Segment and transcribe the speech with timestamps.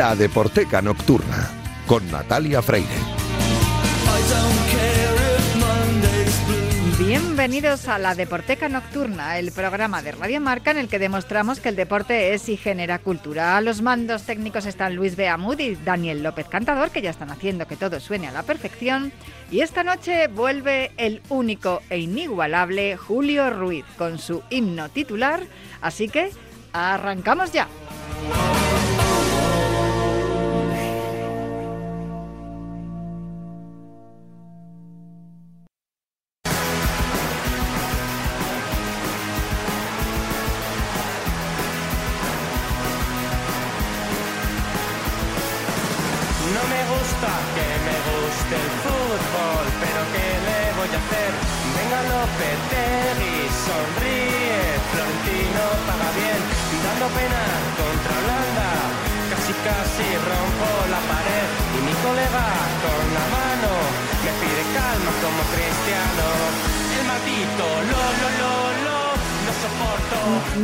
[0.00, 1.50] La Deporteca Nocturna,
[1.86, 2.88] con Natalia Freire.
[6.98, 11.68] Bienvenidos a la Deporteca Nocturna, el programa de Radio Marca en el que demostramos que
[11.68, 13.58] el deporte es y genera cultura.
[13.58, 17.66] A los mandos técnicos están Luis Beamud y Daniel López Cantador, que ya están haciendo
[17.66, 19.12] que todo suene a la perfección.
[19.50, 25.42] Y esta noche vuelve el único e inigualable Julio Ruiz con su himno titular.
[25.82, 26.30] Así que
[26.72, 27.68] arrancamos ya.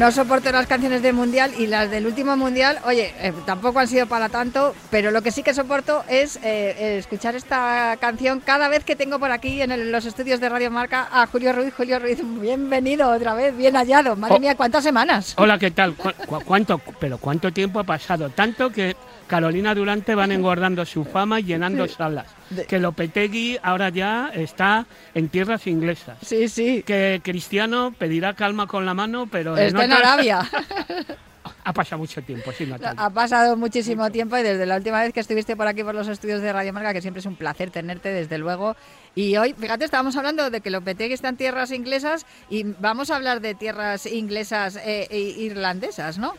[0.06, 3.88] No soporto las canciones del Mundial y las del último Mundial, oye, eh, tampoco han
[3.88, 8.38] sido para tanto, pero lo que sí que soporto es eh, eh, escuchar esta canción
[8.38, 11.52] cada vez que tengo por aquí en el- los estudios de Radio Marca a Julio
[11.52, 11.74] Ruiz.
[11.76, 14.14] Julio Ruiz, bienvenido otra vez, bien hallado.
[14.14, 14.38] Madre Oh.
[14.38, 15.34] mía, ¿cuántas semanas?
[15.38, 15.94] Hola, ¿qué tal?
[15.96, 18.30] ¿Cu- cu- cuánto, pero cuánto tiempo ha pasado?
[18.30, 18.94] Tanto que
[19.26, 22.26] Carolina Durante van engordando su fama y llenando salas.
[22.50, 26.16] De- Que Lopetegui ahora ya está en tierras inglesas.
[26.22, 26.82] Sí, sí.
[26.84, 30.40] Que Cristiano pedirá calma con la mano, pero Está en otras- Arabia.
[31.62, 32.94] Ha pasado mucho tiempo, sí, Natalia.
[33.04, 36.06] Ha pasado muchísimo tiempo y desde la última vez que estuviste por aquí por los
[36.06, 38.76] estudios de Radio Marca, que siempre es un placer tenerte, desde luego.
[39.16, 43.16] Y hoy, fíjate, estábamos hablando de que Lopetegui está en tierras inglesas y vamos a
[43.16, 46.34] hablar de tierras inglesas e, e irlandesas, ¿no?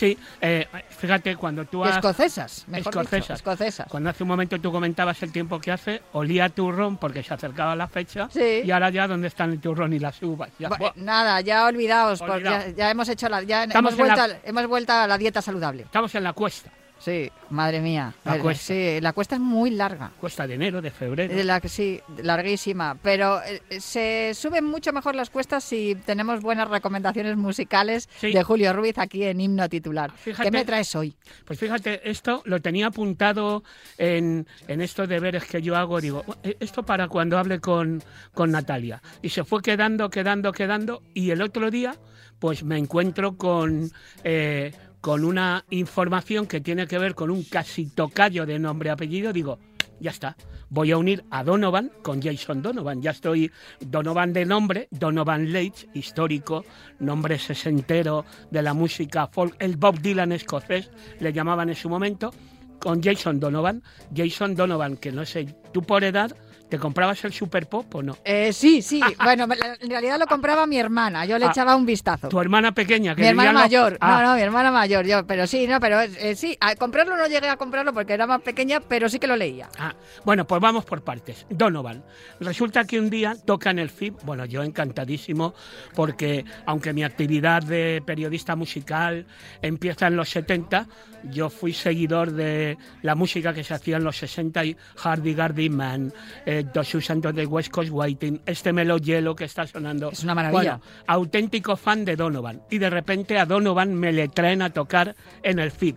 [0.00, 1.96] Sí, eh, fíjate, cuando tú has...
[1.96, 3.36] Escocesas, mejor dicho, Escocesas.
[3.40, 3.86] escocesas.
[3.90, 7.34] Cuando hace un momento tú comentabas el tiempo que hace, olía a turrón porque se
[7.34, 8.62] acercaba la fecha Sí.
[8.64, 10.48] y ahora ya dónde están el turrón y las uvas.
[10.58, 14.92] Ya, nada, ya olvidaos, porque ya, hemos hecho la, ya hemos en la- hemos vuelto
[14.94, 15.82] a la dieta saludable.
[15.82, 18.12] estamos en la cuesta, Sí, madre mía.
[18.24, 18.62] La cuesta.
[18.74, 20.10] Sí, la cuesta es muy larga.
[20.20, 21.34] cuesta de enero, de febrero.
[21.34, 22.94] De la sí, larguísima.
[23.02, 28.32] Pero eh, se suben mucho mejor las cuestas si tenemos buenas recomendaciones musicales Sí.
[28.32, 30.12] de Julio Ruiz aquí en Himno Titular.
[30.12, 31.14] Fíjate- ¿Qué me traes hoy?
[31.46, 33.64] Pues fíjate, esto lo tenía apuntado
[33.96, 36.02] en, en estos deberes que yo hago.
[36.02, 38.02] Digo, "Eh, esto para cuando hable con,
[38.34, 39.00] con Natalia.
[39.22, 41.02] Y se fue quedando, quedando, quedando.
[41.14, 41.94] Y el otro día,
[42.38, 43.90] pues me encuentro con,
[44.22, 49.32] eh, con una información que tiene que ver con un casi tocayo de nombre apellido.
[49.32, 49.58] Digo,
[49.98, 50.36] ya está.
[50.68, 53.02] Voy a unir a Donovan con Jason Donovan.
[53.02, 53.50] Ya estoy
[53.80, 56.64] Donovan de nombre, Donovan Leitch, histórico,
[57.00, 62.32] nombre sesentero de la música folk, el Bob Dylan escocés, le llamaban en su momento,
[62.78, 63.82] con Jason Donovan.
[64.14, 66.36] Jason Donovan, que no sé, tú por edad,
[66.70, 68.16] ¿te comprabas el Super Pop o no?
[68.24, 69.00] Eh, sí, sí.
[69.22, 69.46] bueno,
[69.80, 71.26] en realidad lo compraba mi hermana.
[71.26, 72.28] Yo le Ah, echaba un vistazo.
[72.28, 73.98] Tu hermana pequeña, que Mi hermana lo- mayor.
[74.00, 75.04] Ah, No, no, mi hermana mayor.
[75.04, 76.56] Yo, pero sí, no, pero eh, sí.
[76.60, 79.68] A comprarlo no llegué a comprarlo porque era más pequeña, pero sí que lo leía.
[79.78, 79.94] Ah,
[80.24, 81.44] bueno, pues vamos por partes.
[81.50, 82.02] Donovan.
[82.40, 85.54] Resulta que un día toca en el FIB, bueno, yo encantadísimo,
[85.94, 89.26] porque aunque mi actividad de periodista musical
[89.62, 90.86] empieza en los 70,
[91.24, 95.68] yo fui seguidor de la música que se hacía en los 60 y Hardy Gardy
[95.68, 96.12] Man,
[96.46, 100.10] eh, Dos Santos de West Coast Waiting, este Melo Hielo que está sonando.
[100.10, 100.78] Es una maravilla.
[100.78, 102.62] Bueno, auténtico fan de Donovan.
[102.70, 105.96] Y de repente a Donovan me le traen a tocar en el FIB,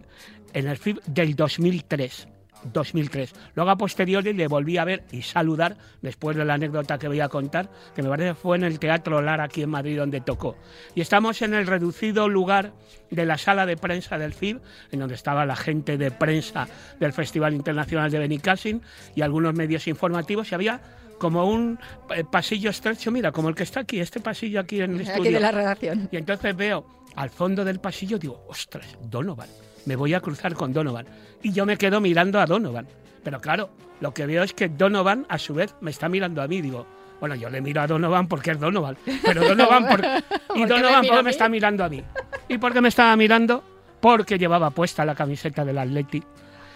[0.53, 2.27] en el FIB del 2003.
[2.71, 3.33] 2003.
[3.55, 7.19] Luego a posteriori le volví a ver y saludar, después de la anécdota que voy
[7.19, 10.55] a contar, que me parece fue en el Teatro Lara aquí en Madrid donde tocó.
[10.95, 12.73] Y estamos en el reducido lugar
[13.09, 14.59] de la sala de prensa del FIB,
[14.91, 16.67] en donde estaba la gente de prensa
[16.99, 18.81] del Festival Internacional de Benicassin
[19.15, 20.81] y algunos medios informativos y había
[21.19, 21.79] como un
[22.13, 25.09] eh, pasillo estrecho, mira, como el que está aquí, este pasillo aquí en el Aquí
[25.11, 25.31] estudio.
[25.31, 26.09] de la redacción.
[26.11, 26.85] Y entonces veo
[27.15, 29.47] al fondo del pasillo, digo, ostras, Donovan,
[29.85, 31.05] me voy a cruzar con Donovan.
[31.41, 32.87] Y yo me quedo mirando a Donovan.
[33.23, 33.69] Pero claro,
[34.01, 36.61] lo que veo es que Donovan, a su vez, me está mirando a mí.
[36.61, 36.85] Digo,
[37.19, 38.97] bueno, yo le miro a Donovan porque es Donovan.
[39.23, 40.01] Pero Donovan, por...
[40.01, 41.31] ¿Por y me Donovan, mira ¿por a qué me mí?
[41.31, 42.03] está mirando a mí?
[42.49, 43.63] ¿Y por qué me estaba mirando?
[44.01, 46.21] Porque llevaba puesta la camiseta del Atleti.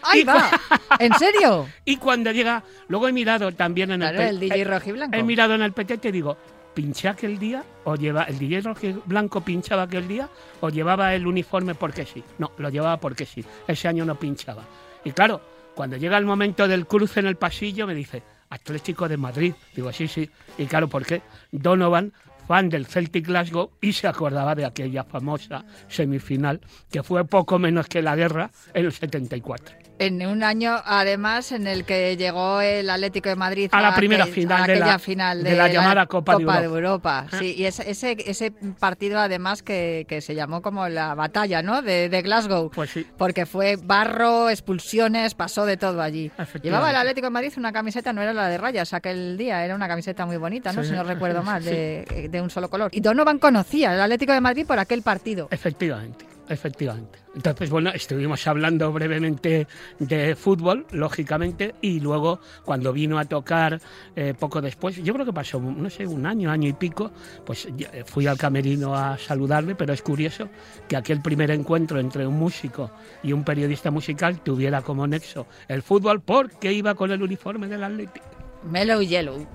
[0.03, 0.49] ¡Ahí va!
[0.99, 1.67] ¿En serio?
[1.85, 4.27] Y cuando llega, luego he mirado también en Claro, el...
[4.29, 5.17] el DJ eh, rojiblanco.
[5.17, 6.37] He mirado en el petete y digo,
[6.77, 7.63] ¿pinché aquel día?
[7.85, 8.61] ¿O lleva el DJ
[9.07, 10.29] blanco pinchaba aquel día?
[10.61, 12.23] ¿O llevaba el uniforme porque sí?
[12.37, 13.43] No, lo llevaba porque sí.
[13.67, 14.63] Ese año no pinchaba.
[15.03, 15.41] Y claro,
[15.73, 18.21] cuando llega el momento del cruce en el pasillo me dice,
[18.51, 19.55] Atlético de Madrid.
[19.75, 20.29] Digo, sí, sí.
[20.59, 21.23] Y claro, ¿por qué?
[21.51, 22.13] Donovan
[22.47, 27.87] fan del Celtic Glasgow y se acordaba de aquella famosa semifinal que fue poco menos
[27.87, 29.86] que la guerra en el 74.
[29.99, 34.25] En un año, además, en el que llegó el Atlético de Madrid A la primera
[34.25, 36.63] aquel- final a de la- final de la llamada Copa de de Europa.
[36.63, 37.27] Europa.
[37.39, 41.81] Sí, y ese, ese, ese partido, además, que, que se llamó como la batalla, ¿no?
[41.81, 42.69] De, de Glasgow.
[42.69, 43.07] Pues sí.
[43.17, 46.31] Porque fue barro, expulsiones, pasó de todo allí.
[46.61, 49.73] Llevaba el Atlético de Madrid una camiseta, no era la de rayas aquel día, era
[49.73, 50.83] una camiseta muy bonita, ¿no?
[50.83, 50.89] Sí.
[50.89, 52.91] Si no recuerdo mal, de, de un solo color.
[52.93, 55.47] Y Donovan conocía el Atlético de Madrid por aquel partido.
[55.49, 57.19] Efectivamente, efectivamente.
[57.35, 59.67] Entonces, bueno, estuvimos hablando brevemente
[59.99, 63.79] de fútbol, lógicamente, y luego cuando vino a tocar
[64.15, 67.11] eh, poco después, yo creo que pasó, no sé, un año, año y pico,
[67.45, 70.49] pues eh, fui al camerino a saludarle, pero es curioso
[70.87, 72.91] que aquel primer encuentro entre un músico
[73.21, 77.83] y un periodista musical tuviera como nexo el fútbol porque iba con el uniforme del
[77.83, 78.25] Atlético.
[78.63, 79.47] Mellow Yellow.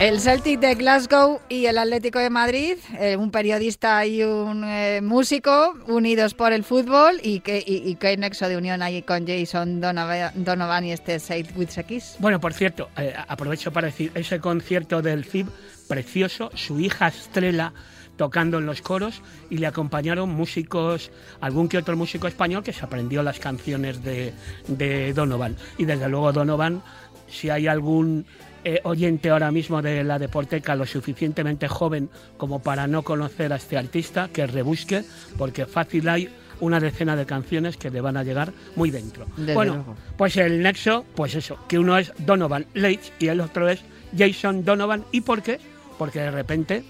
[0.00, 5.02] El Celtic de Glasgow y el Atlético de Madrid, eh, un periodista y un eh,
[5.02, 10.92] músico unidos por el fútbol y qué, nexo de unión hay con Jason Donovan, y
[10.92, 12.16] este Said Witsekis.
[12.18, 15.48] Bueno, por cierto, eh, aprovecho para decir, ese concierto del FIB,
[15.86, 17.74] precioso, su hija Estrella
[18.16, 19.20] tocando en los coros
[19.50, 21.10] y le acompañaron músicos,
[21.42, 25.56] algún que otro músico español que se aprendió las canciones de Donovan.
[25.76, 26.82] Y desde luego Donovan,
[27.28, 28.24] si hay algún
[28.64, 33.56] eh, oyente ahora mismo de la Deporteca lo suficientemente joven como para no conocer a
[33.56, 35.04] este artista, que rebusque,
[35.38, 36.28] porque fácil hay
[36.60, 39.26] una decena de canciones que le van a llegar muy dentro.
[39.36, 39.96] Desde bueno, luego.
[40.16, 43.80] pues el nexo, pues eso, que uno es Donovan Leitch y el otro es
[44.16, 45.04] Jason Donovan.
[45.10, 45.58] ¿Y por qué?
[45.98, 46.84] Porque de repente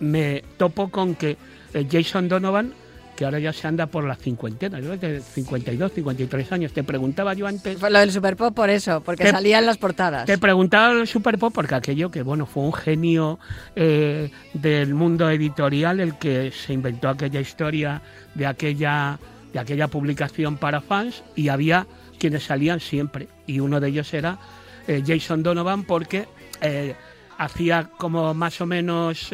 [0.00, 1.36] me topo con que
[1.74, 2.72] eh, Jason Donovan,
[3.16, 6.84] que ahora ya se anda por la cincuentena, yo creo que 52, 53 años, te
[6.84, 7.78] preguntaba yo antes...
[7.78, 10.26] Fue lo del Super Pop por eso, porque Te- salía en las portadas.
[10.26, 13.38] Te preguntaba el Super Pop porque aquello que bueno fue un genio
[13.74, 18.02] eh, del mundo editorial el que se inventó aquella historia
[18.34, 19.18] de aquella
[19.52, 21.86] de aquella publicación para fans y había
[22.18, 24.38] quienes salían siempre y uno de ellos era
[24.86, 26.26] eh, Jason Donovan porque
[26.60, 26.94] eh,
[27.38, 29.30] hacía como más o menos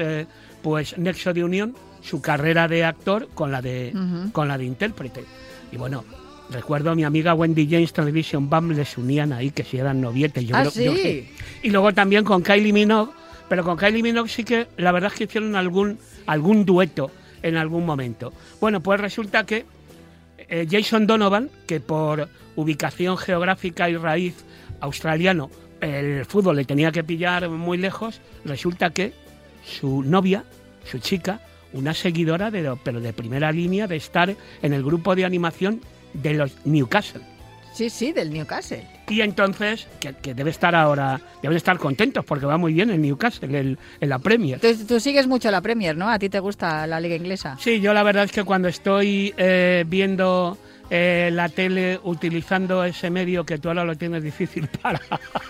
[0.63, 3.93] pues nexo de unión su carrera de actor con la de
[4.33, 5.25] con la de intérprete.
[5.71, 6.05] Y bueno
[6.51, 10.45] recuerdo a mi amiga Wendy James Television Bam les unían ahí que si eran novietes
[10.47, 11.29] yo Ah, ¿sí?
[11.63, 13.13] y luego también con Kylie Minogue
[13.49, 17.11] pero con Kylie Minogue sí que la verdad es que hicieron algún algún dueto
[17.43, 18.33] en algún momento.
[18.61, 19.65] Bueno pues resulta que
[20.39, 24.45] eh, Jason Donovan, que por ubicación geográfica y raíz
[24.81, 25.51] australiano,
[25.81, 29.15] el fútbol le tenía que pillar muy lejos, resulta que
[29.65, 30.45] su novia,
[30.85, 31.41] su chica,
[31.73, 35.81] una seguidora, de, pero de primera línea, de estar en el grupo de animación
[36.15, 37.23] de los Newcastle.
[37.75, 38.87] Sí, sí, del Newcastle.
[39.09, 43.01] Y entonces, que, que debe estar ahora, deben estar contentos porque va muy bien el
[43.01, 44.61] Newcastle, el- en la Premier.
[44.61, 46.09] Tú, tú sigues mucho la Premier, ¿no?
[46.11, 47.57] A ti te gusta la liga inglesa.
[47.59, 50.59] Sí, yo la verdad es que cuando estoy eh, viendo
[50.91, 55.01] eh, la tele utilizando ese medio que tú ahora lo tienes difícil para,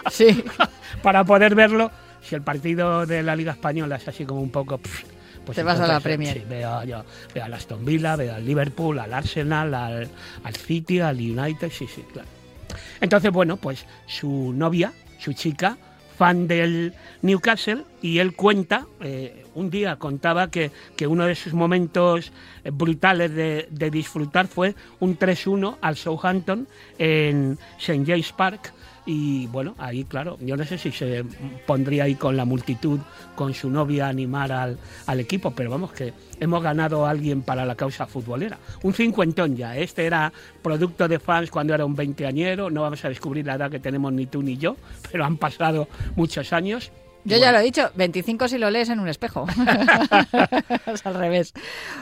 [0.09, 0.45] Sí.
[1.03, 1.91] para poder verlo,
[2.23, 4.79] si el partido de la Liga Española es así como un poco...
[4.79, 5.03] pff,
[5.45, 6.35] pues Te vas a la Premier.
[6.39, 10.09] Sí, veo, yo, veo al Aston Villa, veo al Liverpool, al Arsenal, al,
[10.45, 12.29] al City, al United, sí, sí, claro.
[13.01, 15.77] Entonces, bueno, pues su novia, su chica,
[16.17, 21.53] fan del Newcastle, y él cuenta, eh, un día contaba que, que uno de sus
[21.53, 22.33] momentos
[22.65, 26.69] eh, brutales de, de disfrutar fue un 3-1 al Southampton
[26.99, 28.05] en St.
[28.07, 28.73] James Park.
[29.05, 31.25] Y bueno, ahí claro, yo no sé si se
[31.67, 33.01] pondría ahí con la multitud,
[33.35, 37.43] con su novia a animar al, al equipo, pero vamos que hemos ganado a alguien
[37.43, 38.59] para la causa futbolera.
[38.85, 40.33] Un cincuentón ya, este era
[40.63, 44.13] producto de fans cuando era un veinteañero, no vamos a descubrir la edad que tenemos
[44.13, 44.77] ni tú ni yo,
[45.11, 46.93] pero han pasado muchos años.
[47.25, 49.47] Yo ya lo he dicho, 25 si lo lees en un espejo.
[50.87, 51.53] es al revés.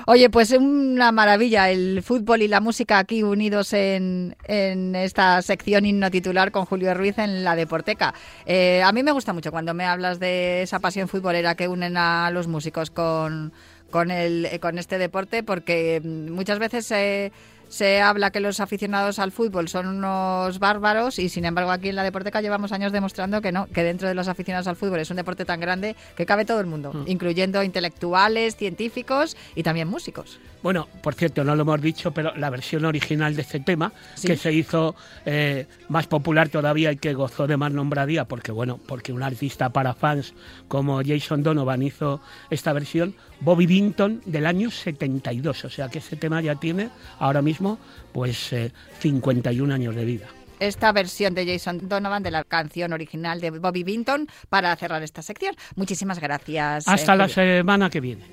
[0.06, 5.84] Oye, pues una maravilla el fútbol y la música aquí unidos en, en esta sección
[5.84, 8.14] himno titular con Julio Ruiz en la Deporteca.
[8.46, 11.98] Eh, a mí me gusta mucho cuando me hablas de esa pasión futbolera que unen
[11.98, 13.52] a los músicos con,
[13.90, 16.90] con, el, con este deporte porque mm, muchas veces...
[16.92, 17.32] eh,
[17.70, 21.96] se habla que los aficionados al fútbol son unos bárbaros y sin embargo aquí en
[21.96, 25.08] la Deporteca llevamos años demostrando que no, que dentro de los aficionados al fútbol es
[25.10, 27.04] un deporte tan grande que cabe todo el mundo, Mm.
[27.06, 30.40] incluyendo intelectuales, científicos y también músicos.
[30.62, 34.26] Bueno, por cierto, no lo hemos dicho, pero la versión original de este tema, Sí.
[34.28, 38.78] que se hizo eh, más popular todavía y que gozó de más nombradía, porque bueno,
[38.86, 40.34] porque un artista para fans
[40.68, 46.16] como Jason Donovan hizo esta versión, Bobby Binton del año 72, o sea que este
[46.16, 47.78] tema ya tiene ahora mismo
[48.12, 50.26] pues eh, 51 años de vida.
[50.58, 55.22] esta versión de Jason Donovan de la canción original de Bobby Binton para cerrar esta
[55.22, 55.54] sección.
[55.74, 56.86] Muchísimas gracias.
[56.86, 58.24] Hasta eh, la semana que viene.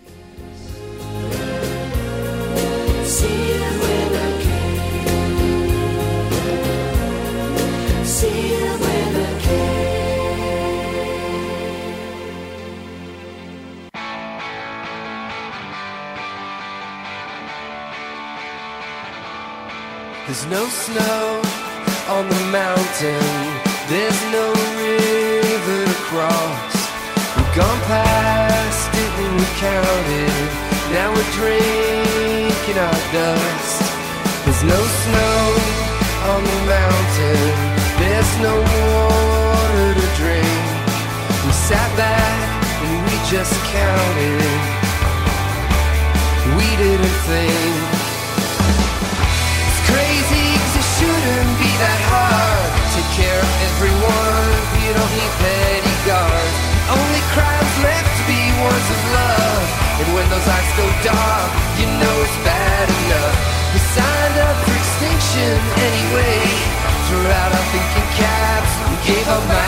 [20.28, 21.42] There's no snow
[22.10, 23.24] on the mountain.
[23.88, 26.74] There's no river to cross.
[27.38, 30.67] We've gone past it and we counted.
[30.91, 33.82] Now we're drinking our dust.
[34.46, 35.39] There's no snow
[36.32, 37.44] on the mountain.
[38.00, 40.63] There's no water to drink.
[41.46, 44.48] We sat back and we just counted.
[46.56, 47.75] We didn't think.
[49.67, 52.67] It's crazy 'cause it shouldn't be that hard.
[52.96, 54.50] Take care of everyone,
[54.82, 55.57] you don't need petty
[60.29, 63.36] those eyes go dark, you know it's bad enough.
[63.74, 65.55] We signed up for extinction
[65.88, 66.39] anyway.
[67.07, 69.67] Threw out our thinking caps and gave our minds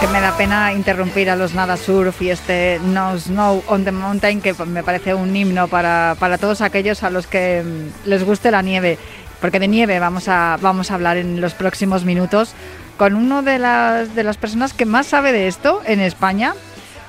[0.00, 3.92] Que, me da pena interrumpir a los Nada Surf y este No Snow on the
[3.92, 8.24] Mountain, que me parece un himno para, para todos aquellos a los que mm, les
[8.24, 8.98] guste la nieve.
[9.40, 12.54] Porque de nieve vamos a, vamos a hablar en los próximos minutos
[12.96, 16.54] con uno de las, de las personas que más sabe de esto en España,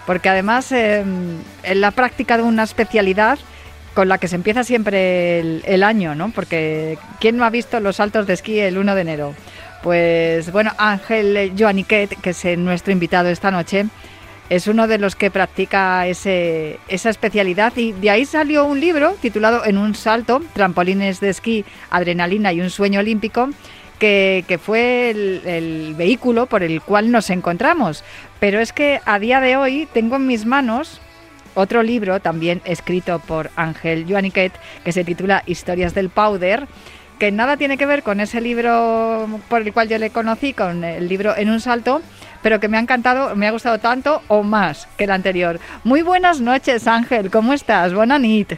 [0.05, 1.03] porque además eh,
[1.63, 3.39] en la práctica de una especialidad
[3.94, 6.32] con la que se empieza siempre el, año, ¿no?
[6.32, 9.34] Porque ¿quién no ha visto los saltos de esquí el 1 de enero?
[9.84, 13.86] Pues bueno, Ángel Joaniquet, que es eh, nuestro invitado esta noche,
[14.50, 19.16] es uno de los que practica ese, esa especialidad y de ahí salió un libro
[19.22, 23.50] titulado En un salto, trampolines de esquí, adrenalina y un sueño olímpico,
[23.98, 28.04] que, que fue el, el vehículo por el cual nos encontramos.
[28.40, 31.02] Pero es que a día de hoy tengo en mis manos
[31.55, 34.53] otro libro también escrito por Ángel Joaniquet
[34.84, 36.67] que se titula Historias del Powder
[37.22, 40.84] que nada tiene que ver con ese libro por el cual yo le conocí, con
[40.84, 42.01] el libro En un salto,
[42.41, 45.60] pero que me ha encantado, me ha gustado tanto o más que el anterior.
[45.84, 47.93] Muy buenas noches, Ángel, ¿cómo estás?
[47.93, 48.53] Buena nit.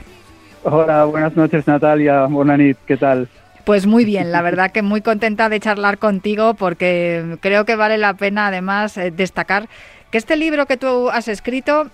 [0.64, 3.28] Hola, buenas noches Natalia, Bonanit, ¿qué tal?
[3.66, 7.98] Pues muy bien, la verdad que muy contenta de charlar contigo porque creo que vale
[7.98, 9.68] la pena además eh, destacar
[10.10, 11.90] que este libro que tú has escrito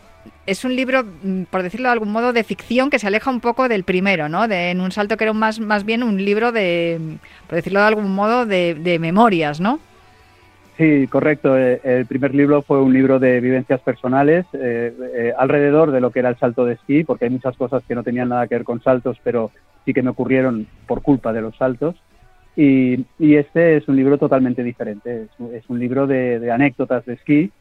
[0.46, 3.40] es un libro, mm, por decirlo de algún modo, de ficción que se aleja un
[3.40, 4.48] poco del primero, ¿no?
[4.48, 7.00] De, en un salto que era más, más bien un libro de,
[7.48, 9.80] por decirlo de algún modo, de, de memorias, ¿no?
[10.78, 11.58] Sí, correcto.
[11.58, 16.12] eh, El primer libro fue un libro de vivencias personales eh, eh, alrededor de lo
[16.12, 18.56] que era el salto de esquí, porque hay muchas cosas que no tenían nada que
[18.56, 19.52] ver con saltos, pero
[19.86, 21.96] sí que me ocurrieron por culpa de los saltos.
[22.56, 25.28] Y, y este es un libro totalmente diferente.
[25.54, 27.52] Es, un- libro de anécdotas de esquí,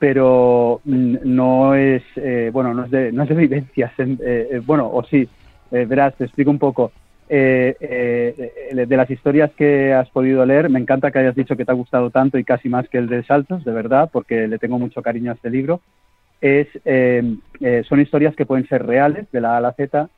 [0.00, 3.92] pero mm, no es, eh, bueno, no es de, no es de vivencias.
[3.98, 5.28] en- eh, eh, bueno, o sí,
[5.70, 6.90] eh, verás, te explico un poco.
[7.32, 11.70] Eh, de las historias que has podido leer, me encanta que hayas dicho que te
[11.70, 14.80] ha gustado tanto y casi más que el de Saltos, de verdad, porque le tengo
[14.80, 15.80] mucho cariño a este libro.
[16.40, 16.66] Es,
[17.86, 20.08] son historias que pueden ser reales, de la A a la Z,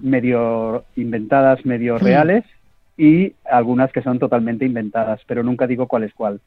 [0.00, 2.44] medio inventadas, medio reales,
[2.96, 6.40] y algunas que son totalmente inventadas, pero nunca digo cuál es cuál.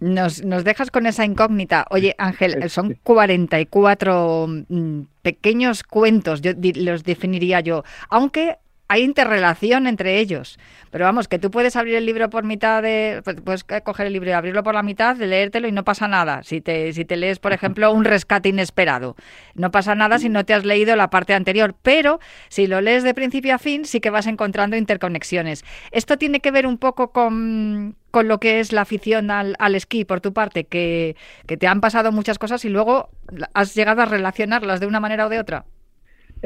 [0.00, 1.86] Nos, nos dejas con esa incógnita.
[1.90, 3.00] Oye, Ángel, son sí.
[3.02, 10.58] 44 mm, pequeños cuentos, yo los definiría yo, aunque hay interrelación entre ellos.
[10.90, 13.20] Pero vamos, que tú puedes abrir el libro por mitad de...
[13.24, 16.06] pues, Puedes coger el libro y abrirlo por la mitad, de leértelo y no pasa
[16.06, 16.42] nada.
[16.44, 19.16] Si te, si te lees, por ejemplo, un rescate inesperado,
[19.54, 21.74] no pasa nada si no te has leído la parte anterior.
[21.82, 25.64] Pero si lo lees de principio a fin, sí que vas encontrando interconexiones.
[25.90, 29.74] Esto tiene que ver un poco con, con lo que es la afición al, al
[29.74, 33.08] esquí, por tu parte, que, que te han pasado muchas cosas y luego
[33.54, 35.64] has llegado a relacionarlas de una manera o de otra.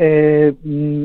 [0.01, 1.05] Eh, mm,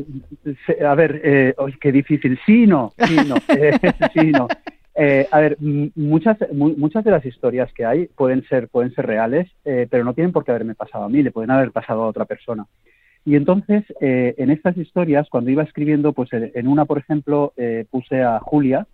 [0.85, 2.39] a ver, eh, qué difícil.
[2.45, 3.79] Sí, y no, sí, no, eh,
[4.13, 4.47] sí, y no.
[4.93, 8.93] Eh, a ver, mm, muchas, mu- muchas de las historias que hay pueden ser, pueden
[8.93, 11.71] ser reales, eh, pero no tienen por qué haberme pasado a mí, le pueden haber
[11.71, 12.67] pasado a otra persona.
[13.25, 17.53] Y entonces, eh, en estas historias, cuando iba escribiendo, pues en una, por ejemplo,
[17.89, 18.85] puse a Julia,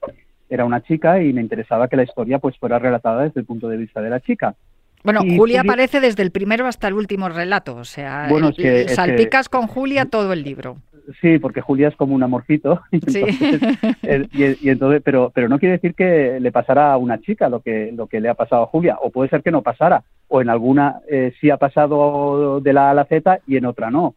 [0.49, 3.67] era una chica y me interesaba que la historia pues fuera relatada desde el punto
[3.67, 4.55] de vista de la chica.
[5.03, 8.55] Bueno, Y Julia aparece desde el primero hasta el último relato, o sea, Bueno, el-
[8.55, 10.77] que- que- salpicas con Julia todo el libro.
[11.21, 12.81] Sí, porque Julia es como un amorcito.
[12.91, 13.23] y Sí.
[13.25, 17.19] entonces, eh, y, y entonces, pero, pero no quiere decir que le pasara a una
[17.19, 19.61] chica lo que, lo que le ha pasado a Julia, o puede ser que no
[19.61, 23.57] pasara, o en alguna eh, sí ha pasado de la A a la Z y
[23.57, 24.15] en otra no,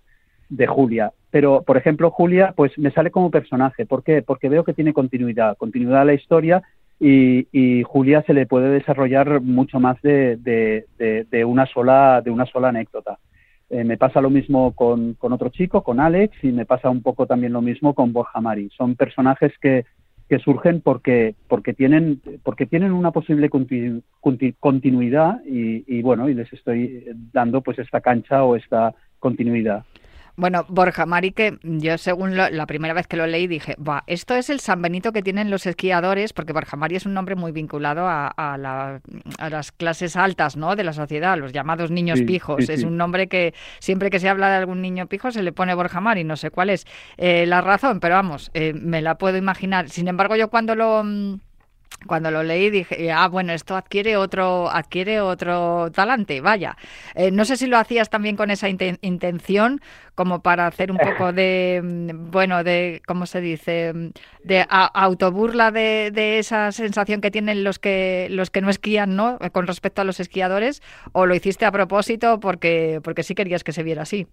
[0.51, 1.13] de Julia.
[1.31, 3.87] Pero, por ejemplo, Julia, pues me sale como personaje.
[3.87, 4.21] ¿Por qué?
[4.21, 6.63] Porque veo que tiene continuidad, continuidad a la historia
[7.05, 12.47] y, y Julia se le puede desarrollar mucho más de, de- una sola, de una
[12.47, 13.19] sola anécdota.
[13.71, 17.03] Eh, me pasa lo mismo con, con otro chico, con Alex, y me pasa un
[17.03, 18.71] poco también lo mismo con Borja Mari.
[18.77, 19.85] Son personajes que,
[20.29, 26.29] que surgen porque, porque, tienen, porque tienen una posible continu- conti- continuidad y, y, bueno,
[26.29, 29.85] y les estoy dando pues esta cancha o esta continuidad.
[30.35, 34.03] Bueno, Borja Mari, que yo según lo- la primera vez que lo leí dije, va,
[34.07, 37.37] esto es el San Benito que tienen los esquiadores, porque Borja Mari es un nombre
[37.37, 39.01] muy vinculado a, a la-
[39.39, 40.75] a las clases altas ¿no?
[40.75, 42.65] de la sociedad, los llamados niños Sí, pijos.
[42.65, 42.87] sí, Es sí.
[42.87, 46.01] un nombre que siempre que se habla de algún niño pijo se le pone Borja
[46.01, 46.87] Mari, no sé cuál es
[47.19, 49.91] eh, la razón, pero vamos, eh, me la puedo imaginar.
[49.91, 51.05] Sin embargo, yo cuando lo...
[52.07, 56.77] cuando lo leí dije, ah, bueno, esto adquiere otro, adquiere otro talante, vaya.
[57.15, 59.81] Eh, no sé si lo hacías también con esa inten- intención,
[60.15, 63.93] como para hacer un poco de, mm, bueno, de, ¿cómo se dice?
[63.95, 64.09] Mm,
[64.45, 69.17] De a- autoburla de, de esa sensación que tienen los que, los que no esquían,
[69.17, 69.39] ¿no?
[69.41, 70.83] Eh, Con respecto a los esquiadores,
[71.13, 74.27] o lo hiciste a propósito porque, porque sí querías que se viera así.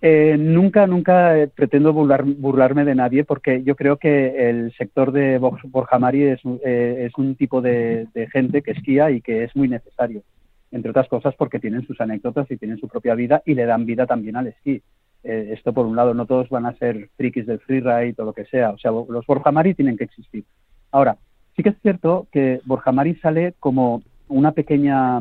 [0.00, 5.10] Eh, nunca, nunca eh, pretendo burlar- burlarme de nadie porque yo creo que el sector
[5.10, 9.20] de Bor- Borja Mari es, un- eh, es un tipo de, gente que esquía y
[9.20, 10.22] que es muy necesario,
[10.70, 13.86] entre otras cosas porque tienen sus anécdotas y tienen su propia vida y le dan
[13.86, 14.80] vida también al esquí.
[15.24, 18.32] Eh, esto por un lado, no todos van a ser frikis del freeride o lo
[18.32, 20.44] que sea, o sea, los Borja Mari tienen que existir.
[20.92, 21.16] Ahora,
[21.56, 25.18] sí que es cierto que Borja Mari sale como una pequeña,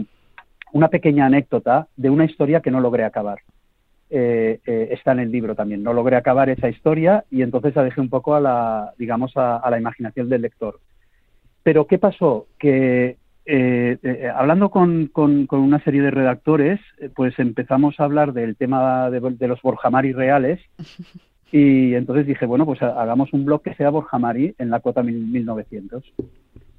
[0.71, 3.39] una pequeña anécdota de una historia que no logré acabar
[4.10, 5.84] eh, eh, está en el libro también.
[5.84, 9.58] No logré acabar esa historia y entonces la dejé un poco a la, digamos, a,
[9.58, 10.80] a la imaginación del lector.
[11.63, 12.48] Pero ¿qué pasó?
[12.58, 16.80] Que eh, eh, hablando con, con- con una serie de redactores,
[17.15, 20.60] pues empezamos a hablar del tema de, de los Borjamari reales
[21.52, 25.02] y entonces dije, bueno, pues ha- hagamos un blog que sea Borjamari en la cuota
[25.04, 26.04] mil- 1900.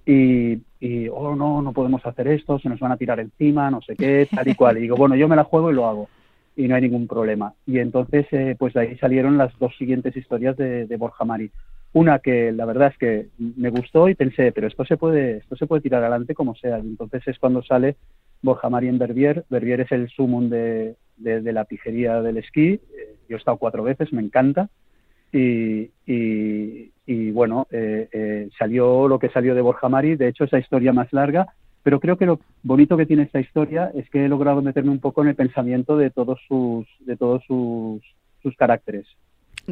[0.07, 3.83] Y, y, oh, no, no podemos hacer esto, se nos van a tirar encima, no
[3.83, 4.79] sé qué, tal y cual.
[4.79, 6.09] Y digo, bueno, yo me la juego y lo hago
[6.59, 7.55] y no hay ningún problema.
[7.67, 11.51] Y entonces, eh, pues de ahí salieron las dos siguientes historias de, de Borja Mari.
[11.93, 15.55] Una que la verdad es que me gustó y pensé, pero esto se puede, esto
[15.57, 16.79] se puede tirar adelante como sea.
[16.79, 17.97] Y entonces es cuando sale
[18.43, 19.45] Borja Mari en Verbier.
[19.49, 22.69] Verbier es el sumum de, de- de la pijería del esquí.
[22.73, 22.81] Eh,
[23.29, 24.69] Yo he estado cuatro veces, me encanta.
[25.33, 30.17] Y, y- y, bueno, eh, eh, salió lo que salió de Borja Mari.
[30.17, 31.47] De hecho, esa historia más larga
[31.89, 35.01] pero creo que lo bonito que tiene esta historia es que he logrado meterme un
[35.01, 38.03] poco en el pensamiento de todos sus, de todos sus,
[38.43, 39.07] sus caracteres.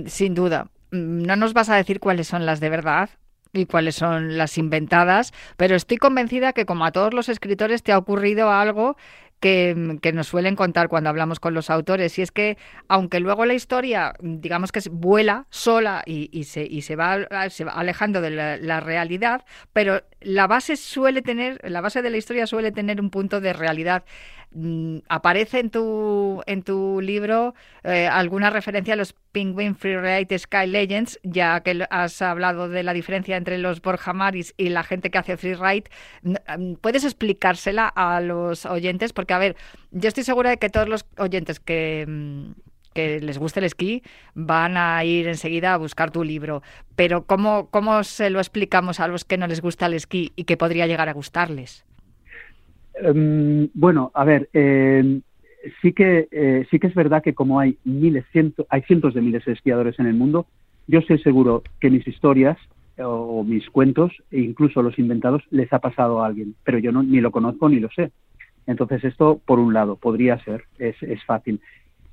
[0.06, 0.68] Sin duda.
[0.90, 3.10] No nos vas a decir cuáles son las de verdad
[3.52, 7.92] y cuáles son las inventadas, pero estoy convencida que como a todos los escritores te
[7.92, 8.96] ha ocurrido algo
[9.40, 9.74] que,
[10.14, 12.56] nos suelen contar cuando hablamos con los autores, y es que
[12.88, 17.64] aunque luego la historia, digamos que vuela sola y, y se, y se, va, se
[17.64, 22.46] va alejando de la, realidad, pero la base suele tener, la base de la historia
[22.46, 24.04] suele tener un punto de realidad.
[24.52, 30.66] Mm, aparece en tu, en tu libro eh, alguna referencia a los Penguin Freeride Sky
[30.66, 35.10] Legends, ya que has hablado de la diferencia entre los Borja Maris y la gente
[35.10, 35.90] que hace freeride.
[36.24, 39.12] N- mm, ¿Puedes explicársela a los oyentes?
[39.12, 39.56] Porque, a ver,
[39.90, 42.52] yo estoy segura de que todos los oyentes que, mm,
[42.94, 44.02] que les guste el esquí
[44.34, 46.62] van a ir enseguida a buscar tu libro.
[46.96, 50.44] Pero ¿cómo, ¿cómo se lo explicamos a los que no les gusta el esquí y
[50.44, 51.84] que podría llegar a gustarles?
[53.04, 55.20] Um, bueno, a ver, eh,
[55.82, 59.20] sí, que, eh, sí que es verdad que como hay miles, ciento, hay cientos de
[59.20, 60.46] miles de esquiadores en el mundo,
[60.86, 62.56] yo estoy seguro que mis historias
[62.96, 66.92] eh, o mis cuentos, e incluso los inventados, les ha pasado a alguien, pero yo
[66.92, 68.10] no, ni lo conozco ni lo sé.
[68.66, 71.60] Entonces esto, por un lado, podría ser, es, es fácil.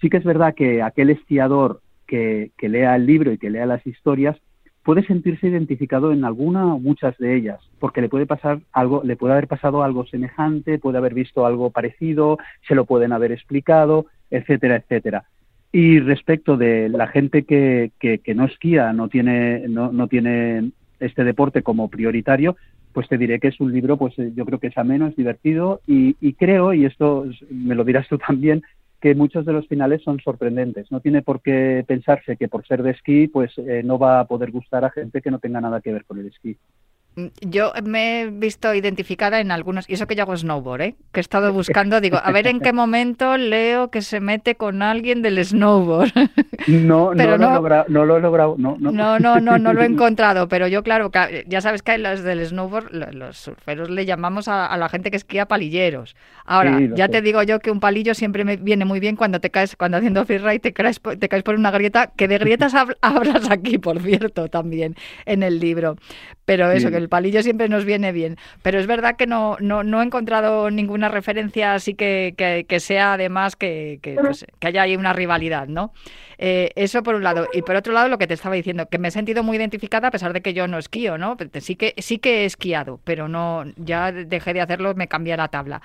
[0.01, 3.65] Sí que es verdad que aquel esquiador que, que lea el libro y que lea
[3.65, 4.37] las historias
[4.83, 9.15] puede sentirse identificado en alguna o muchas de ellas, porque le puede pasar algo, le
[9.15, 12.37] puede haber pasado algo semejante, puede haber visto algo parecido,
[12.67, 15.23] se lo pueden haber explicado, etcétera, etcétera.
[15.71, 20.71] Y respecto de la gente que, que, que no esquía, no tiene, no, no tiene
[20.99, 22.57] este deporte como prioritario,
[22.93, 25.15] pues te diré que es un libro, pues eh, yo creo que es ameno, es
[25.15, 28.63] divertido y, y creo, y esto es- me lo dirás tú también,
[29.01, 30.89] que muchos de los finales son sorprendentes.
[30.91, 34.27] No tiene por qué pensarse que por ser de esquí, pues eh, no va a
[34.27, 36.57] poder gustar a gente que no tenga nada que ver con el esquí.
[37.41, 40.95] Yo me he visto identificada en algunos, y eso que yo hago snowboard, ¿eh?
[41.11, 44.81] que he estado buscando, digo, a ver en qué momento leo que se mete con
[44.81, 46.11] alguien del snowboard.
[46.65, 48.91] No, Pero no, no- Lo he logrado, no lo he logrado, no, no.
[48.93, 51.11] No, no, no, no lo he encontrado, pero yo, claro,
[51.45, 55.11] ya sabes que los del snowboard, lo- los surferos le llamamos a, a la gente
[55.11, 56.15] que esquía palilleros.
[56.45, 57.11] Ahora, Sí, ya sé.
[57.11, 59.97] te digo yo que un palillo siempre me viene muy bien cuando te caes, cuando
[59.97, 63.77] haciendo freeride te caes, te caes por una grieta, que de grietas hab- hablas aquí,
[63.77, 64.95] por cierto, también
[65.25, 65.97] en el libro.
[66.45, 66.93] Pero eso, Sí.
[66.93, 68.37] que el palillo siempre nos viene bien.
[68.63, 72.79] Pero es verdad que no, no, no he encontrado ninguna referencia así que, que, que
[72.79, 75.93] sea además que, que, pues, que haya ahí una rivalidad, ¿no?
[76.39, 77.47] Eh, eso por un lado.
[77.53, 80.07] Y por otro lado, lo que te estaba diciendo, que me he sentido muy identificada
[80.07, 81.37] a pesar de que yo no esquío, ¿no?
[81.61, 85.37] Sí que, sí que he esquiado, pero no, ya dejé de hacerlo, me cambié a
[85.37, 85.81] la tabla.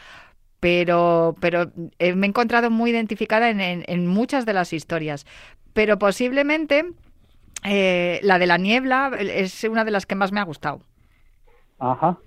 [0.60, 5.24] Pero, pero eh, me he encontrado muy identificada en, en- en muchas de las historias.
[5.72, 6.84] Pero posiblemente
[7.64, 10.80] eh, la de la niebla es una de las que más me ha gustado.
[11.78, 12.18] Ajá.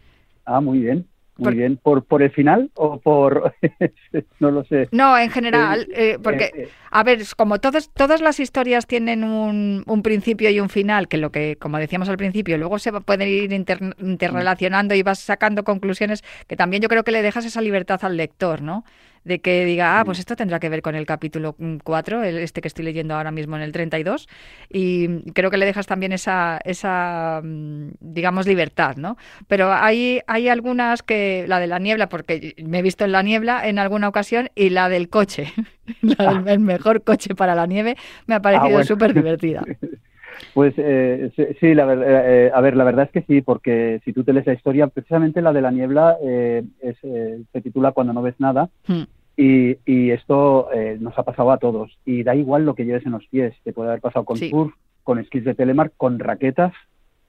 [0.45, 1.07] Ah, muy bien.
[1.37, 1.77] Muy Por- bien.
[1.81, 3.53] ¿Por, ¿Por el final o por.?
[4.39, 4.89] no lo sé.
[4.91, 9.23] No, en general, eh, porque, Eh, eh, a ver, como todas, todas las historias tienen
[9.23, 12.91] un, un principio y un final, que lo que, como decíamos al principio, luego se
[12.91, 17.45] pueden ir inter- interrelacionando y vas sacando conclusiones, que también yo creo que le dejas
[17.45, 18.83] esa libertad al lector, ¿no?
[19.23, 22.61] De que diga, ah, pues esto tendrá que ver con el capítulo 4, el- este
[22.61, 24.27] que estoy leyendo ahora mismo en el 32,
[24.69, 29.17] y creo que le dejas también esa, esa mm, digamos, libertad, ¿no?
[29.47, 33.21] Pero hay, hay algunas que, la de la niebla, porque me he visto en la
[33.23, 35.53] niebla en alguna ocasión, y la del coche,
[36.01, 38.85] la del el mejor coche para la nieve, me ha parecido bueno.
[38.85, 39.63] súper divertida.
[40.53, 44.01] Pues eh, sí, la ver- eh, eh, a ver, la verdad es que sí, porque
[44.03, 47.61] si tú te lees la historia, precisamente la de la niebla eh, es, eh, se
[47.61, 49.03] titula Cuando no ves nada, Hmm.
[49.37, 51.97] y, y esto eh, nos ha pasado a todos.
[52.05, 54.49] Y da igual lo que lleves en los pies, te puede haber pasado con Sí.
[54.49, 54.73] surf,
[55.03, 56.73] con esquís de telemark, con raquetas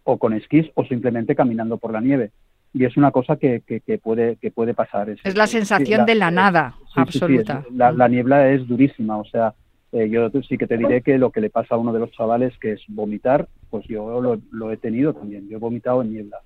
[0.05, 2.31] o con esquís o simplemente caminando por la nieve.
[2.75, 5.11] Y es una cosa que, que, que puede, que puede pasar.
[5.11, 7.63] Es la sí, sensación de la nada sí, absoluta.
[7.73, 9.55] la, la niebla es durísima, o sea,
[9.93, 12.11] eh, yo sí que te diré que lo que le pasa a uno de los
[12.13, 16.13] chavales, que es vomitar, pues yo lo, lo he tenido también, yo he vomitado en
[16.13, 16.39] niebla.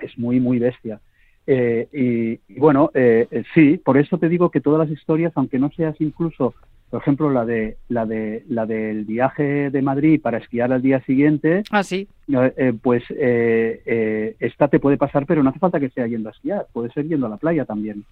[0.00, 1.00] Es muy, muy bestia.
[1.46, 5.32] Eh, y, y bueno, eh, eh, sí, por eso te digo que todas las historias,
[5.34, 6.54] aunque no seas incluso,
[6.88, 11.00] por ejemplo, la de la de la del viaje de Madrid para esquiar al día
[11.04, 12.06] siguiente, Ah, sí.
[12.28, 16.28] eh, pues eh, eh, esta te puede pasar, pero no hace falta que sea yendo
[16.28, 18.04] a esquiar, puede ser yendo a la playa también.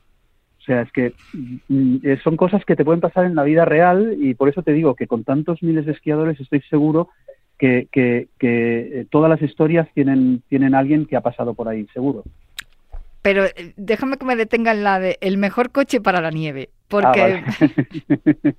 [0.60, 1.14] O sea, es que
[1.68, 4.62] mm, eh, son cosas que te pueden pasar en la vida real y por eso
[4.62, 7.08] te digo que con tantos miles de esquiadores estoy seguro
[7.58, 12.24] que, que, eh, todas las historias tienen, tienen alguien que ha pasado por ahí, seguro.
[13.22, 16.70] Pero eh, déjame que me detenga en la de el mejor coche para la nieve.
[16.92, 17.44] Ah, Porque vale.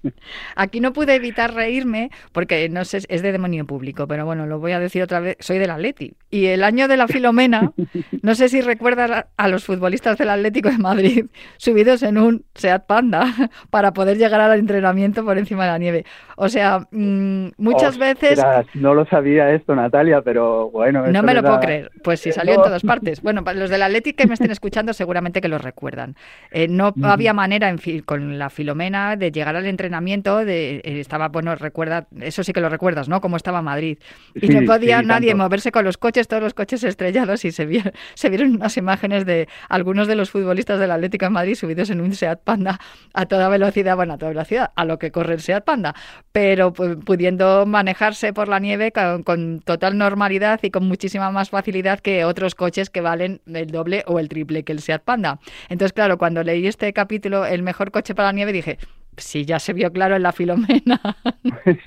[0.56, 4.60] aquí no pude evitar reírme, porque no sé, es de demonio público, pero bueno, lo
[4.60, 6.14] voy a decir otra vez, soy del Atleti.
[6.30, 7.72] Y el año de la Filomena,
[8.22, 11.26] no sé si recuerdas a- los futbolistas del Atlético de Madrid
[11.58, 13.26] subidos en un Seat Panda
[13.70, 16.06] para poder llegar al entrenamiento por encima de la nieve.
[16.38, 18.42] O sea, mm, muchas veces...
[18.74, 21.06] No lo sabía esto, Natalia, pero bueno.
[21.08, 21.92] No me lo puedo creer.
[22.04, 23.22] Pues sí, Eh, salió en todas partes.
[23.22, 26.16] Bueno, los del Athletic que me estén escuchando seguramente que lo recuerdan.
[26.52, 30.38] Eh, no había manera, en fin, con la Filomena de llegar al entrenamiento.
[30.46, 33.22] De, eh, estaba, bueno, recuerda, eso sí que lo recuerdas, ¿no?
[33.22, 33.98] Cómo estaba Madrid.
[34.36, 35.44] Y Sí, no podía sí, nadie tanto.
[35.44, 39.26] moverse con los coches, todos los coches estrellados y se vieron, se vieron unas imágenes
[39.26, 42.80] de algunos de los futbolistas del Atlético de Madrid subidos en un Seat Panda
[43.14, 45.96] a toda velocidad, bueno, a toda velocidad, a lo que corre el Seat Panda,
[46.32, 51.50] pero pu- pudiendo manejarse por la nieve con, con total normalidad y con muchísima más
[51.50, 55.40] facilidad que otros coches que valen el doble o el triple que el Seat Panda.
[55.70, 58.78] Entonces, claro, cuando leí este capítulo, el mejor coche para la nieve, dije,
[59.18, 61.00] sí, ya se vio claro en la Filomena.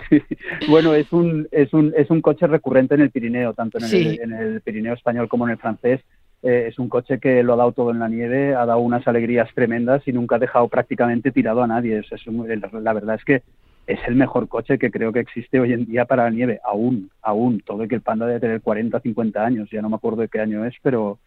[0.09, 0.23] Sí.
[0.69, 4.19] Bueno, es un, es, un, es un coche recurrente en el Pirineo, tanto en, Sí.
[4.23, 6.01] el, en el Pirineo español como en el francés.
[6.43, 9.07] Eh, es un coche que lo ha dado todo en la nieve, ha dado unas
[9.09, 11.99] alegrías tremendas y nunca ha dejado prácticamente tirado a nadie.
[11.99, 12.47] Es- es un-
[12.85, 13.43] la verdad es que
[13.87, 17.11] es el mejor coche que creo que existe hoy en día para la nieve, aún,
[17.23, 17.61] aún.
[17.65, 20.29] Todo y que el Panda debe tener 40, 50 años, ya no me acuerdo de
[20.29, 21.19] qué año es, pero,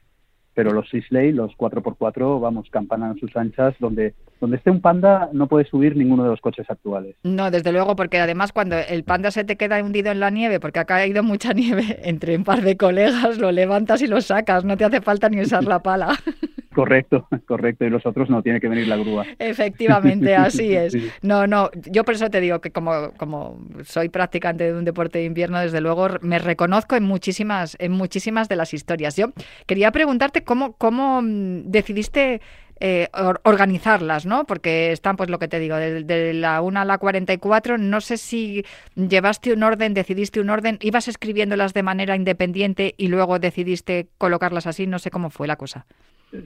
[0.57, 5.29] pero los Sisley, los 4x4, vamos, campanan a sus anchas, donde, donde esté un Panda
[5.31, 7.15] no puede subir ninguno de los coches actuales.
[7.21, 10.59] No, desde luego, porque además cuando el panda se te queda hundido en la nieve,
[10.59, 14.65] porque ha caído mucha nieve, entre un par de colegas lo levantas y lo sacas,
[14.65, 16.17] no te hace falta ni usar la pala.
[16.77, 17.85] Correcto, correcto.
[17.85, 19.25] Y los otros no, tiene que venir la grúa.
[19.39, 20.93] Efectivamente, así es.
[20.93, 21.09] Sí.
[21.23, 25.17] No, no, yo por eso te digo que como, como soy practicante de un deporte
[25.17, 29.15] de invierno, desde luego me reconozco en muchísimas, en muchísimas de las historias.
[29.15, 29.29] Yo
[29.65, 32.41] quería preguntarte cómo, mm, decidiste
[32.79, 33.07] eh,
[33.43, 34.45] organizarlas, ¿no?
[34.45, 38.17] Porque están, pues lo que te digo, de, la 1 a la 44, no sé
[38.17, 38.63] si
[38.95, 44.67] llevaste un orden, decidiste un orden, ibas escribiéndolas de manera independiente y luego decidiste colocarlas
[44.67, 45.87] así, no sé cómo fue la cosa.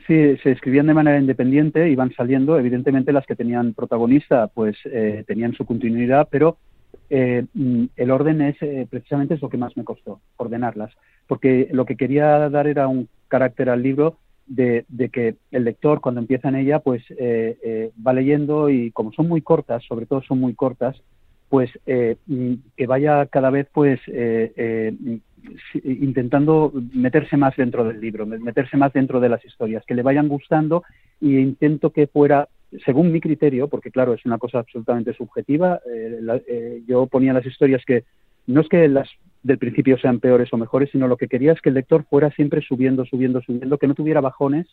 [0.08, 5.26] Sí, se escribían de manera independiente, iban saliendo, evidentemente las que tenían protagonista pues eh,
[5.28, 6.58] tenían su continuidad, pero
[7.10, 8.58] eh, mm, el orden es
[8.90, 10.94] precisamente es lo que más me costó, ordenarlas,
[11.28, 16.20] porque lo que quería dar era un carácter al libro de, que el lector cuando
[16.20, 20.22] empieza en ella pues eh, eh, va leyendo y como son muy cortas, sobre todo
[20.22, 21.02] son muy cortas,
[21.48, 24.00] pues eh, mm, que vaya cada vez pues
[25.84, 30.28] intentando meterse más dentro del libro, meterse más dentro de las historias, que le vayan
[30.28, 30.84] gustando
[31.22, 32.50] y intento que fuera,
[32.86, 35.80] según mi criterio, porque claro, es una cosa absolutamente subjetiva,
[36.86, 38.04] yo ponía las historias que
[38.47, 39.10] no es que las
[39.43, 42.30] del principio sean peores o mejores, sino lo que quería es que el lector fuera
[42.32, 44.67] siempre subiendo, subiendo, subiendo, que no tuviera bajones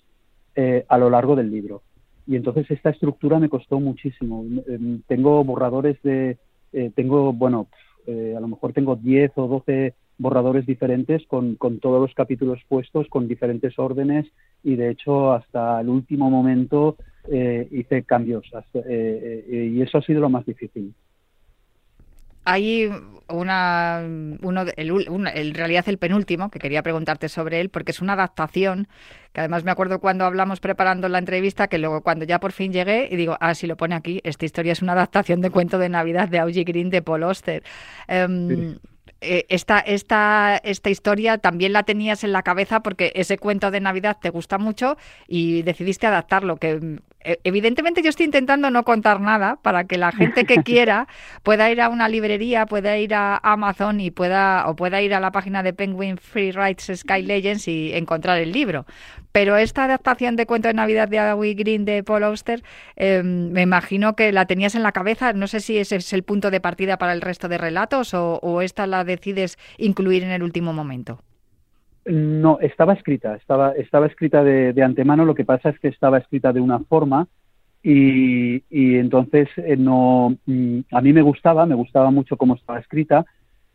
[0.54, 1.82] eh, a lo largo del libro.
[2.26, 4.44] Y entonces esta estructura me costó muchísimo.
[4.66, 6.36] Em, tengo borradores de,
[6.72, 7.68] eh, tengo, bueno,
[8.06, 12.60] eh, a lo mejor tengo 10 o 12 borradores diferentes con, con, todos los capítulos
[12.68, 14.26] puestos, con diferentes órdenes
[14.64, 16.96] y de hecho hasta el último momento
[17.70, 18.46] hice cambios
[18.88, 20.94] y eso ha sido lo más difícil
[22.48, 22.90] hay
[23.28, 24.02] una,
[24.40, 28.88] uno, el, en realidad el penúltimo, que quería preguntarte sobre él, porque es una adaptación,
[29.34, 32.72] que además me acuerdo cuando hablamos preparando la entrevista, que luego cuando ya por fin
[32.72, 35.78] llegué y digo, ah, si lo pone aquí, esta historia es una adaptación de cuento
[35.78, 37.62] de Navidad de Augie Green de Paul Oster.
[38.06, 38.78] Em,
[39.20, 43.80] eh, esta, esta, esta historia también la tenías en la cabeza porque ese cuento de
[43.80, 49.56] Navidad te gusta mucho y decidiste adaptarlo, que evidentemente yo estoy intentando no contar nada
[49.62, 51.08] para que la gente que quiera
[51.42, 55.20] pueda ir a una librería, pueda ir a Amazon y pueda o pueda ir a
[55.20, 58.86] la página de Penguin Free Rights Sky Legends y encontrar el libro.
[59.32, 62.62] Pero esta adaptación de cuento de Navidad de Awi Green de Paul Auster,
[62.96, 65.32] em, me imagino que la tenías en la cabeza.
[65.32, 68.38] No sé si ese es el punto de partida para el resto de relatos o,
[68.42, 71.20] o esta la decides incluir en el último momento.
[72.08, 76.18] No, estaba escrita, estaba, estaba escrita de, de, antemano, lo que pasa es que estaba
[76.18, 77.28] escrita de una forma
[77.82, 82.80] y, y entonces eh, no, mm, a mí me gustaba, me gustaba mucho cómo estaba
[82.80, 83.26] escrita.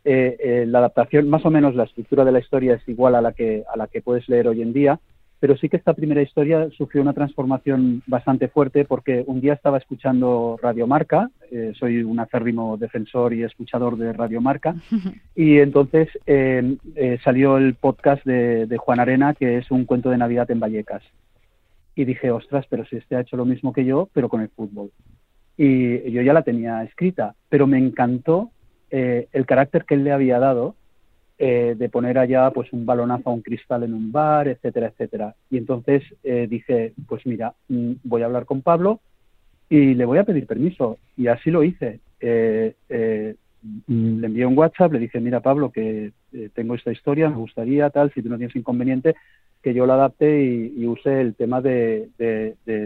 [0.04, 3.22] Eh, eh, la adaptación, más o menos la estructura de la historia es igual a
[3.22, 5.00] la que, a la que puedes leer hoy en día,
[5.44, 9.78] pero sí que esta primera historia sufrió una transformación bastante fuerte porque un día estaba
[9.78, 14.74] escuchando Radio Marca, eh, soy un acérrimo defensor y escuchador de Radio Marca,
[15.36, 20.18] y entonces eh, eh, salió el podcast de, Juan Arena, que es un cuento de
[20.18, 21.04] Navidad en Vallecas.
[21.94, 24.48] Y dije, ostras, pero si este ha hecho lo mismo que yo, pero con el
[24.48, 24.92] fútbol.
[25.58, 28.52] Y yo ya la tenía escrita, pero me encantó
[28.90, 30.76] el carácter que él le había dado
[31.40, 35.36] eh, de poner allá pues un balonazo a un cristal en un bar, etcétera, etcétera.
[35.50, 39.00] Y entonces eh, dije, pues mira, mm, voy a hablar con Pablo
[39.68, 41.00] y le voy a pedir permiso.
[41.18, 42.02] Y así lo hice.
[42.20, 42.76] Eh,
[43.88, 46.12] mm, le envié un WhatsApp, le dije, mira Pablo, que
[46.54, 49.16] tengo esta historia, me gustaría tal, si tú no tienes inconveniente,
[49.64, 52.10] que yo la adapte y, use el tema de,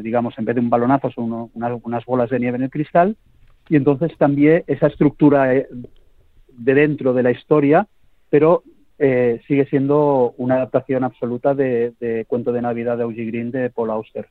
[0.04, 3.18] digamos, en vez de un balonazo, son unas bolas de nieve en el cristal.
[3.68, 5.68] Y entonces también esa estructura de
[6.74, 7.88] dentro de la historia
[8.30, 8.64] pero
[9.00, 13.70] eh, sigue siendo una adaptación absoluta de, de, Cuento de Navidad de Augie Green de
[13.70, 14.28] Paul Auster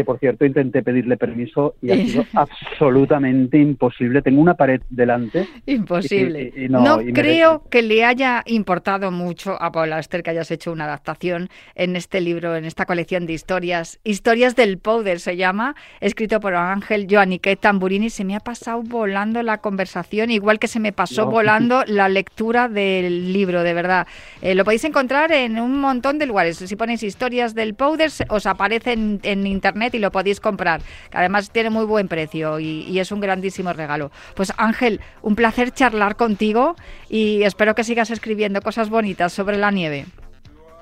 [0.00, 4.22] que por cierto intenté pedirle permiso y ha sido absolutamente imposible.
[4.22, 5.46] Tengo una pared delante.
[5.66, 6.54] Imposible.
[6.70, 11.50] no, creo que le haya importado mucho a Paul Auster que hayas hecho una adaptación
[11.74, 14.00] en este libro, en esta colección de historias.
[14.02, 18.08] Historias del Powder se llama, escrito por Ángel Joaniquet Tamburini.
[18.08, 22.70] Se me ha pasado volando la conversación, igual que se me pasó volando la lectura
[22.70, 24.06] del libro, de verdad.
[24.40, 26.56] Eh, lo podéis encontrar en un montón de lugares.
[26.56, 30.80] Si ponéis historias del Powder, os aparece en, en internet y lo podéis comprar.
[31.12, 34.10] Además tiene muy buen precio y, es un grandísimo regalo.
[34.34, 36.76] Pues Ángel, un placer charlar contigo
[37.08, 40.04] y espero que sigas escribiendo cosas bonitas sobre la nieve.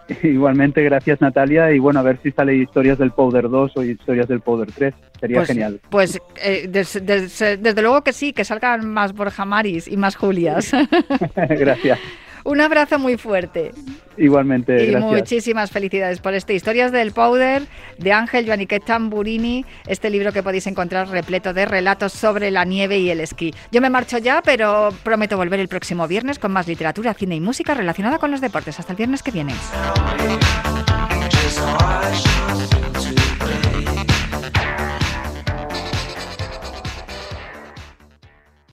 [0.22, 1.70] Igualmente, gracias Natalia.
[1.72, 4.94] Y bueno, a ver si sale historias del Powder 2 o historias del Powder 3.
[5.20, 5.80] Sería pues, genial.
[5.90, 10.72] Pues eh, desde luego que sí, que salgan más Borja Maris y más Julias.
[11.36, 11.98] gracias.
[12.48, 13.72] Un abrazo muy fuerte.
[14.16, 14.90] Igualmente.
[14.90, 17.64] Y muchísimas felicidades por este Historias del Powder
[17.98, 22.98] de Ángel Joaniquet Tamburini, este libro que podéis encontrar repleto de relatos sobre la nieve
[23.00, 23.52] y el esquí.
[23.70, 27.40] Yo me marcho ya, pero prometo volver el próximo viernes con más literatura, cine y
[27.40, 28.80] música relacionada con los deportes.
[28.80, 29.52] Hasta el viernes que viene.